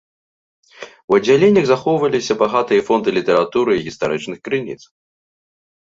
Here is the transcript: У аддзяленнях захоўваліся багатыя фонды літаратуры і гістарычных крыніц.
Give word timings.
У 1.13 1.17
аддзяленнях 1.17 1.65
захоўваліся 1.73 2.39
багатыя 2.41 2.81
фонды 2.91 3.09
літаратуры 3.21 3.71
і 3.79 3.87
гістарычных 3.89 4.37
крыніц. 4.49 4.81